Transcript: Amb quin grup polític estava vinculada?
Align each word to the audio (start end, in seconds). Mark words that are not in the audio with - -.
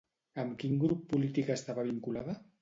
Amb 0.43 0.55
quin 0.63 0.79
grup 0.83 1.03
polític 1.11 1.53
estava 1.57 1.85
vinculada? 1.91 2.37